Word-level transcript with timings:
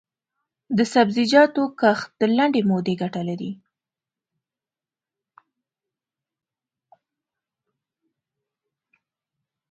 د 0.77 0.79
سبزیجاتو 0.93 1.63
کښت 1.79 2.09
د 2.21 2.21
لنډې 2.37 2.61
مودې 2.69 2.93
ګټه 3.01 3.21
لري. 3.29 3.51